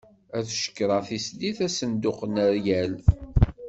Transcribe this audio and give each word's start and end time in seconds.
Ad 0.37 0.45
cekkreɣ 0.59 1.01
tislit 1.07 1.59
asenduq 1.67 2.19
n 2.25 2.35
ryal. 2.53 2.93